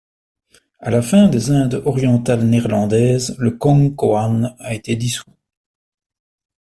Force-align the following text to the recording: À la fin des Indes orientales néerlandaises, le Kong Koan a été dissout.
À 0.79 0.89
la 0.89 1.03
fin 1.03 1.27
des 1.27 1.51
Indes 1.51 1.83
orientales 1.85 2.43
néerlandaises, 2.43 3.35
le 3.37 3.51
Kong 3.51 3.95
Koan 3.95 4.55
a 4.57 4.73
été 4.73 4.95
dissout. 4.95 5.37